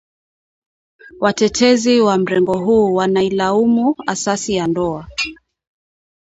Watetezi 1.19 2.01
wa 2.01 2.17
mrengo 2.17 2.57
huu 2.57 2.93
wanailaumu 2.93 3.95
asasi 4.07 4.53
ya 4.55 4.67
ndoa 4.67 5.07